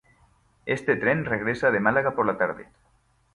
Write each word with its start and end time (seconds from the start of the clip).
Este 0.65 0.95
tren 0.95 1.25
regresa 1.25 1.69
de 1.69 1.79
Málaga 1.79 2.15
por 2.15 2.25
la 2.25 2.35
tarde. 2.35 2.67